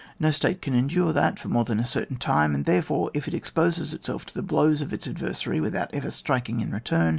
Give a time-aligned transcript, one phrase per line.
[0.19, 3.35] No state can endure that for more than a certain time; and therefore, if it
[3.35, 7.09] exposes itself to the blows of its ad versary without ever striking in return.